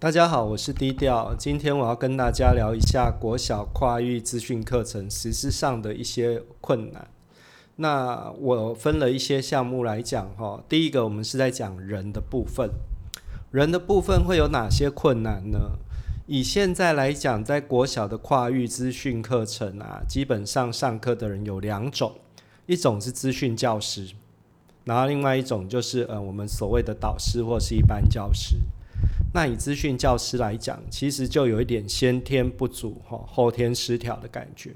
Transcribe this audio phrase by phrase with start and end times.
[0.00, 1.34] 大家好，我是低调。
[1.38, 7.08] 今天我要跟大家聊一下国小跨域资讯课程实施上的一些困难。
[7.76, 10.62] 那我分了一些项目来讲哈。
[10.68, 12.68] 第一个，我们是在讲人的部分，
[13.50, 15.78] 人的部分会有哪些困难呢？
[16.26, 22.12] 以现在来讲，在国小的跨域资讯课程啊，基本上上课的人有两种，
[22.66, 24.10] 一种是资讯教师，
[24.84, 28.56] 然后另外一种就是呃我们所谓的导师或是一般教师。
[29.32, 34.70] 那以资讯教师来讲，其实就有一点先天不足哈，后天失调的感觉。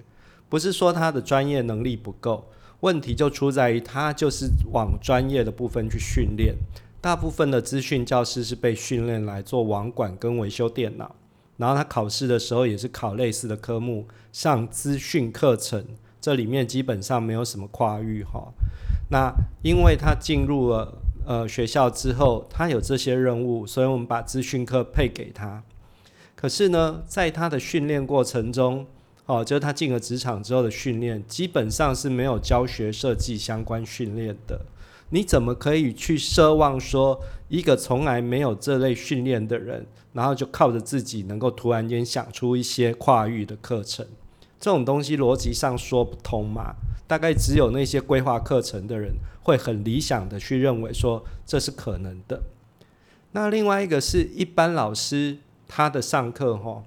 [0.48, 2.48] 不是说他的专业能力不够，
[2.80, 6.56] 问题就出在于他就是往专业的部分去训练。
[7.00, 11.14] 大部分的资讯教师是被训练来做网管跟维修电脑，
[11.56, 15.84] 然后他考试的时候也是考类似的科目，上资讯课程，
[16.20, 18.52] 这里面基本上没有什么跨域哈。
[19.10, 20.98] 那因为他进入了。
[21.28, 25.62] 呃，学校之后他有这些任务，所以我们把资讯课配给他。
[26.34, 28.86] 可是呢，在他的训练过程中，
[29.26, 34.58] 哦，就是他进了职场之后的训练，基本上是没有教学设计相关训练的。
[35.10, 44.06] 你怎么可以去奢望说，一个从来没有这类训练的人，然后就靠着自己能够突然间想出一些跨域的课程？
[44.58, 46.74] 这种东西逻辑上说不通嘛？
[47.06, 49.12] 大概只有那些规划课程的人
[49.48, 52.42] 会很理想的去认为说这是可能的。
[53.32, 56.84] 那另外一个是一般老师他的上课哈，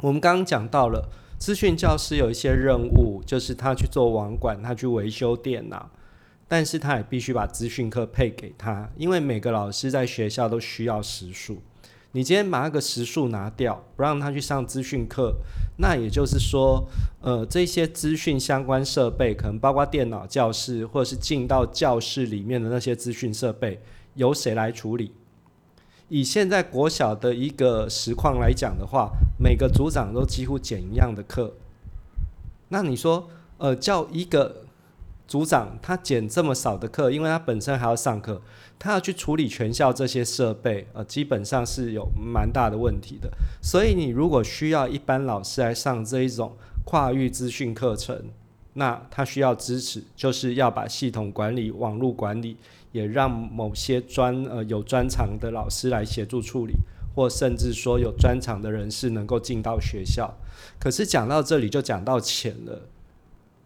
[0.00, 1.08] 我们刚刚讲到了
[1.38, 5.90] 资讯教师有一些任务，就是他去做网管，他去维修电脑，
[6.46, 11.60] 但是他也必须把资讯课配给他，因为每个老师在学校都需要时数。
[12.12, 15.34] 你今天把那个时数拿掉，不让他去上资讯课，
[15.78, 16.86] 那也就是说，
[17.20, 23.80] 呃，这些资讯相关设备，可能包括电脑教室，或者是进到教室里面的那些资讯设备，
[24.14, 25.12] 由谁来处理？
[26.08, 31.54] 以现在国小的一个实况来讲的话，每个组长都几乎减一样的课，
[32.68, 34.61] 那你说，呃，叫一个。
[35.32, 38.42] 组长他减这么少的课，因为他本身还要上课，
[38.78, 43.30] 他要去处理全校这些设备，呃，基本上是有蛮大的问题的。
[43.62, 46.54] 所以你如果需要一般老师来上这一种
[46.84, 48.24] 跨域资讯课程，
[48.74, 52.58] 那他需要支持，就是要把系统管理、网络管理，
[52.92, 56.74] 也让某些专呃有专长的老师来协助处理，
[57.14, 60.36] 或甚至说有专长的人士能够进到学校。
[60.78, 62.82] 可是讲到这里就讲到钱了。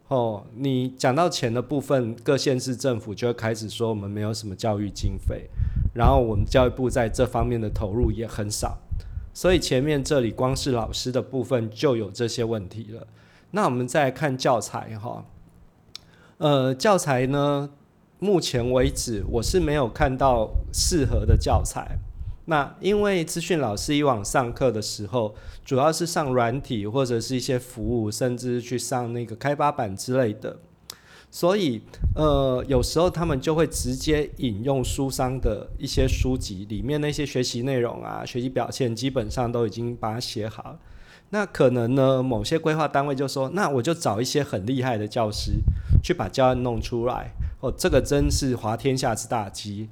[0.08, 5.50] 哦，你讲到钱的部分，各县市政府就会开始说我们没有什么教育经费，
[5.94, 8.78] 然后我们教育部在这方面的投入也很少，
[9.34, 13.08] 所以前面这里光是老师的部分就有这些问题了。
[13.50, 15.24] 那我们再看教材哈，
[16.38, 17.70] 呃，教材呢，
[18.20, 21.98] 目前为止我是没有看到适合的教材。
[22.48, 25.34] 那因为资讯老师以往上课的时候，
[25.64, 30.56] 主要是上软体或者是一些服务，甚至去上那个开发版之类的，
[31.28, 31.82] 所以
[32.14, 40.78] 呃，有时候他们就会直接引用书商的一些书籍里面那些学习内容啊、学习表现，基本上都已经把它写好。
[41.30, 45.54] 那可能呢，某些规划单位就说，那我就找一些很厉害的教师
[46.00, 47.32] 去把教案弄出来。
[47.58, 49.88] 哦，这个真是滑天下之大稽。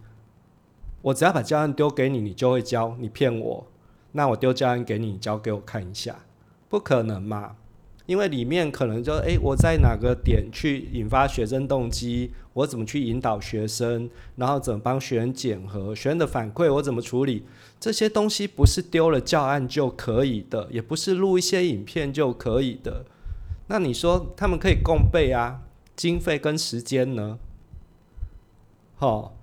[1.04, 2.96] 我只要把教案丢给你，你就会教。
[2.98, 3.66] 你骗我，
[4.12, 6.24] 那我丢教案给你，你交给我看一下，
[6.70, 7.56] 不可能嘛？
[8.06, 12.32] 因为里面可能就诶，我在哪个点去引发学生动机？
[12.54, 14.08] 我怎么去引导学生？
[14.36, 15.94] 然后怎么帮学生检核？
[15.94, 17.44] 学生的反馈我怎么处理？
[17.78, 23.04] 这些东西不是丢了教案就可以的，也不是录一些影片就可以的。
[23.66, 25.60] 那你说他们可以共备啊？
[25.94, 27.38] 经费跟时间呢？
[28.96, 29.36] 好。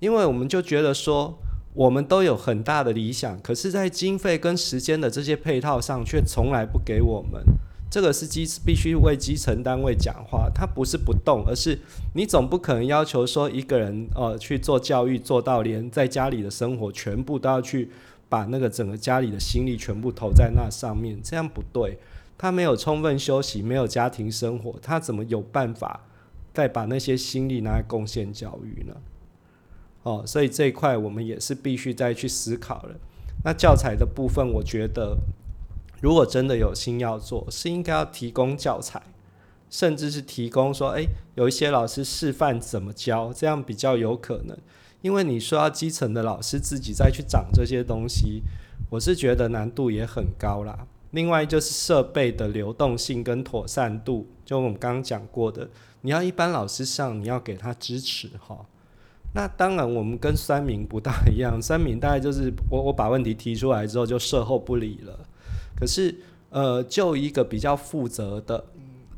[0.00, 1.38] 因为我们就觉得说，
[1.72, 7.42] 我们都有很大的理想，可是，在经费跟时间的这些配套上，却从来不给我们。
[7.90, 11.78] 这个是基必须为基层单位讲话，他不是不动，而是
[12.14, 17.90] 你总不可能要求说一个人呃去做教育，做到连在家里的生活全部都要去
[18.28, 21.98] 把那个整个家里的心力全部投在那上面，这样不对。
[22.36, 26.04] 他没有充分休息，没有家庭生活，他怎么有办法
[26.52, 28.94] 再把那些心力拿来贡献教育呢？
[30.04, 32.94] 哦，所以这一块我们也是必须再去思考了。
[33.44, 35.18] 那教材的部分，我觉得
[36.00, 39.02] 如果真的有心要做，是应该要提供教材，
[39.68, 44.56] 甚至是提供说，诶，有一些老师示范怎么教，这样比较有可能。
[45.02, 48.42] 因为你说要基层的老师自己再去长这些东西，
[48.90, 50.86] 我是觉得难度也很高啦。
[51.10, 55.68] 另外就是设备的流动性跟妥善度，就我们刚刚讲过的，
[56.00, 58.66] 你要一般老师上，你要给他支持哈。
[59.34, 65.18] 那当然，我们跟三明不大一样， 三明大概就是我我把问题提出来之后就事后不理了。
[65.76, 66.14] 可是，
[66.50, 68.64] 呃，就一个比较负责的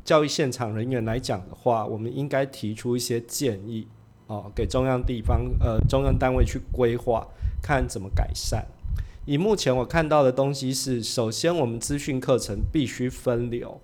[0.03, 3.87] 教育现场人员来讲的话，我们应该提出一些建议
[4.25, 7.27] 哦，给中央地方呃中央单位去规划，
[7.61, 8.65] 看怎么改善。
[9.25, 13.79] 以目前我看到的东西是，首先我们资讯课程必须分流。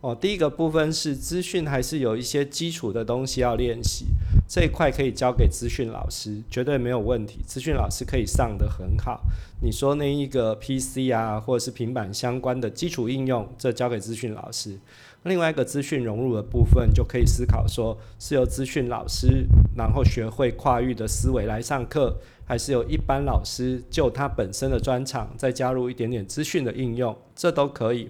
[0.00, 4.06] 哦，第一个部分是资讯，还是有一些基础的东西要练习，
[4.48, 7.40] 这一块可以交给资讯老师，绝对没有问题。
[7.44, 9.22] 资讯老师可以上得很好。
[9.60, 14.78] 你说那一个 PC 啊，或者是平板相关的基础应用，这交给资讯老师。
[15.24, 22.16] 另外一个资讯融入的部分，就可以思考说，是由资讯老师，然后学会跨域的思维来上课，
[22.46, 28.08] 还是由一般老师就他本身的专长，再加入一点点资讯的应用，这都可以。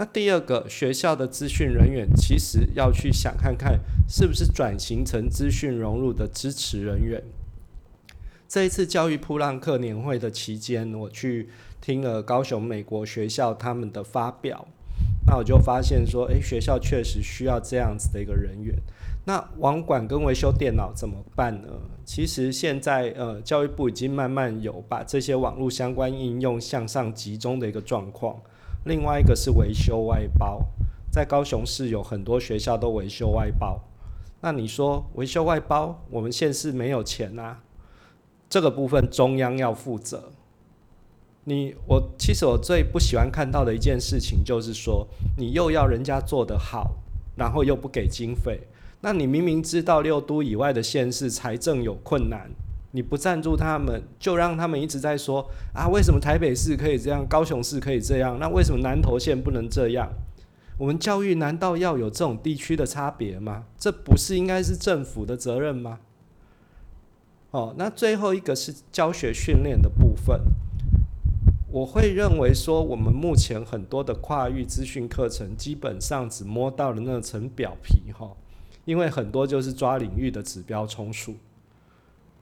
[0.00, 7.22] 那第二个，学校的资讯人员其实要去想看看，是不是转型成资讯融入的支持人员。
[8.48, 11.50] 这一次教育普朗克年会的期间，我去
[11.82, 14.66] 听了高雄美国学校他们的发表，
[15.26, 18.74] 那我就发现说，诶，学校确实需要这样子的一个人员。
[19.26, 21.68] 那网管跟维修电脑怎么办呢？
[22.06, 28.40] 其实现在呃，教育部已经慢慢有把这些网络相关应用向上集中的一个状况。
[28.84, 30.62] 另外一个是维修外包，
[31.10, 33.80] 在高雄市有很多学校都维修外包。
[34.40, 37.60] 那你说维修外包，我们县市没有钱啊？
[38.48, 40.32] 这个部分中央要负责。
[41.44, 45.06] 你我其实我最不喜欢看到的一件事情就是说，
[45.36, 46.96] 你又要人家做得好，
[47.36, 48.60] 然后又不给经费。
[49.02, 52.50] 那你明明知道六都以外的县市财政有困难。
[52.92, 58.38] 你不赞助他们，就让他们一直在说啊，为什么台北市可以这样，高雄市可以这样？
[58.40, 60.10] 那为什么南投县不能这样？
[60.76, 63.64] 我们教育难道要有这种地区的差别吗？
[63.78, 66.00] 这不是应该是政府的责任吗？
[67.50, 70.40] 哦，那最后一个是教学训练的部分，
[71.70, 78.30] 我会认为说，我们目前很多的跨域资讯课程，基本上只摸到了那层表皮哈，
[78.84, 81.36] 因为很多就是抓领域的指标充数。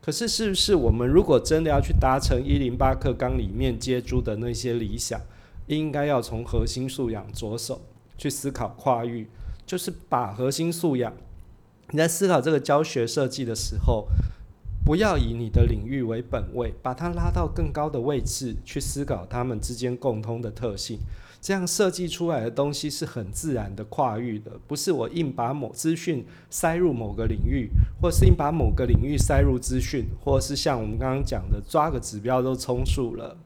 [0.09, 5.21] 可是，是不是我们如果真的要去达成一零八课纲里面接住的那些理想，
[5.67, 7.83] 应该要从核心素养着手
[8.17, 9.29] 去思考跨域，
[9.67, 11.13] 就是把核心素养，
[11.91, 14.09] 你在思考这个教学设计的时候，
[14.83, 20.99] 不要以你的领域为本位，把它拉到更高的位置去思考它们之间共通的特性。
[21.41, 27.71] 这样设计出来的东西是很自然的跨域的，不是我硬把某资讯塞入某个领域，
[28.03, 33.37] 或是硬把某个领域塞入资讯，或是像我们刚刚讲的抓个指标都充数了。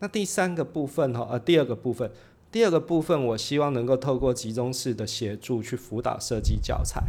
[0.00, 2.10] 那第三个部分哈，呃，第二个部分，
[2.50, 7.04] 第二个部分，我希望能够透过集中式的协助去辅导设计教材。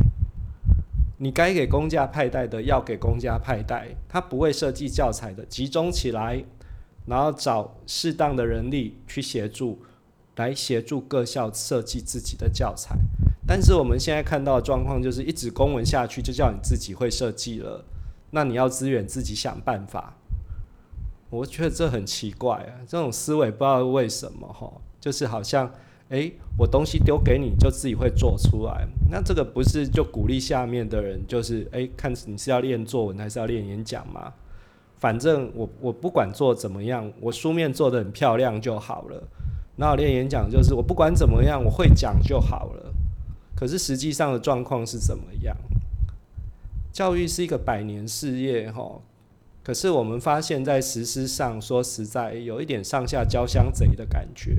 [1.20, 6.44] 你该给公家派代的要给公家派代，他不会设计教材的集中起来。
[7.10, 9.80] 然后找适当的人力去协助，
[10.36, 12.96] 来协助各校设计自己的教材。
[13.48, 17.84] 但是我们现在看到的状况就是，一纸公文下去就叫你自己会设计了，
[18.30, 20.16] 那你要资源自己想办法。
[21.32, 25.72] 我觉得这很奇怪啊，这种思维不知道为什么哈，就是好像
[26.10, 28.88] 诶，我东西丢给你就自己会做出来。
[29.10, 34.34] 那这个不是就鼓励下面的人，就是诶，看你是要练作文还是要练演讲吗？
[35.00, 39.24] 反正我我不管做怎么样，我书面做的很漂亮就好了。
[39.78, 42.94] 那我练演讲就是我不管怎么样，我会讲就好了。
[43.56, 45.56] 可是实际上的状况是怎么样？
[46.92, 49.00] 教育是一个百年事业哈，
[49.64, 54.58] 可是我们发现，在实施上，说实在有一点上下交相贼的感觉，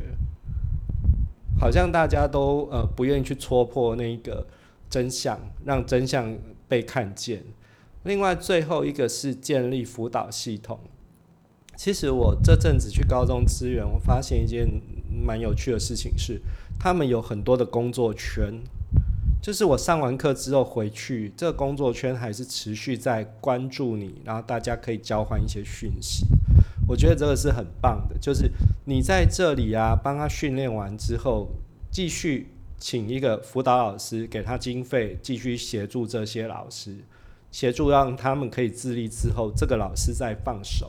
[1.58, 4.46] 好像大家都呃不愿意去戳破那个
[4.88, 6.34] 真相，让真相
[6.66, 7.42] 被看见。
[8.04, 10.80] 另外，最后一个是建立辅导系统。
[11.76, 14.66] 其实我这阵子去高中资源，我发现一件
[15.08, 16.40] 蛮有趣的事情是，
[16.78, 18.62] 他们有很多的工作圈。
[19.42, 26.26] 就是我上完课之后回去，这个工作圈还是持续在关注你，然后大家可以交换一些讯息。
[26.86, 28.16] 我觉得这个是很棒的。
[28.18, 28.50] 就是
[28.84, 31.48] 你在这里啊，帮他训练完之后，
[31.90, 36.96] 继续请一个辅导老师给他经费，继续协助这些老师。
[37.50, 40.88] 协助让他们可以自立之后，这个老师再放手，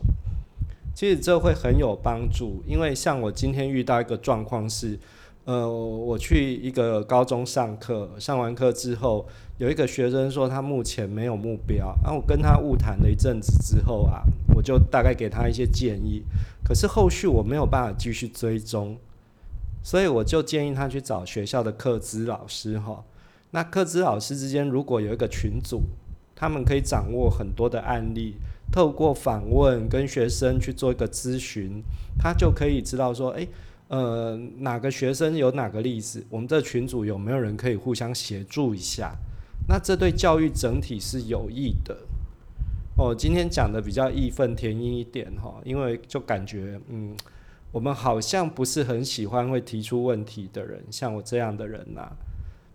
[0.93, 2.63] 其实这会很有帮助。
[2.67, 4.99] 因为像我今天遇到一个状况是，
[5.45, 9.27] 呃，我去一个高中上课，上完课之后，
[9.57, 14.21] 有一个学生说他目前没有目标，然后我跟他误谈了一阵子之后啊，
[14.55, 16.21] 我就大概给他一些建议，
[16.63, 18.95] 可是后续我没有办法继续追踪，
[19.81, 23.03] 所以我就建议他去找学校的课资老师哈。
[23.49, 25.81] 那课资老师之间如果有一个群组。
[26.41, 28.33] 他们可以掌握很多的案例，
[28.71, 31.83] 透过访问跟学生去做一个咨询，
[32.17, 33.47] 他就可以知道说，诶，
[33.89, 39.15] 呃，哪个学生有哪个例子，我们这群组有没有人可以互相协助一下？
[39.67, 41.95] 那这对教育整体是有益的。
[42.97, 47.15] 哦，今天讲的比较义愤填膺一点哈，因为就感觉，嗯，
[47.71, 52.11] 我们好像不是很喜欢会提出问题的人，像我这样的人呐。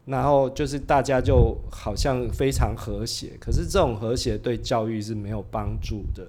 [0.07, 6.25] 然后就是大家就好像非常和谐，可是这种和谐对教育是没有帮助的。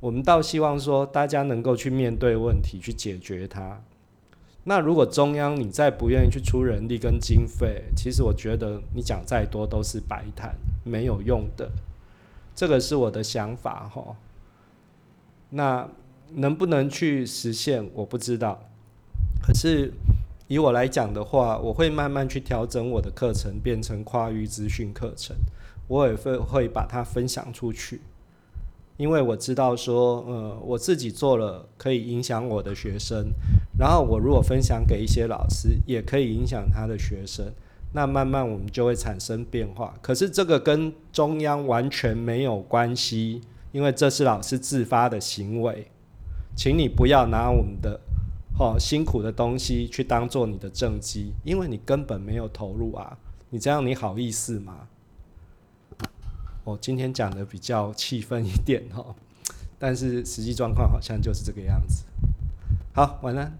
[0.00, 3.80] 我们倒希望说大家能够去面对问题，去解决它。
[4.64, 11.70] 那如果中央你再不愿意去出人力跟经费，其实我觉得你讲再多都是白谈，没有用的。
[12.52, 14.16] 这个是我的想法哈。
[15.50, 15.88] 那
[16.32, 18.68] 能不能去实现，我不知道。
[19.40, 19.92] 可是。
[20.52, 25.34] 以我来讲的话，我会慢慢去调整我的课程，变成跨域资讯课程。
[25.88, 28.02] 我也会会把它分享出去，
[28.98, 33.32] 因为我知道说，呃，我自己做了可以影响我的学生，
[33.78, 37.50] 然后我如果分享给一些老师，也可以影响他的学生。
[37.94, 39.94] 那慢慢我们就会产生变化。
[40.02, 43.40] 可是这个跟中央完全没有关系，
[43.72, 45.86] 因为这是老师自发的行为，
[46.54, 47.98] 请你不要拿我们的。
[48.62, 53.18] 哦，辛苦的东西去当做你的正绩，因为你根本没有投入啊！
[53.50, 54.86] 你这样你好意思吗？
[56.62, 59.04] 我今天讲的比较气愤一点哈，
[59.80, 62.04] 但是实际状况好像就是这个样子。
[62.94, 63.58] 好，晚安。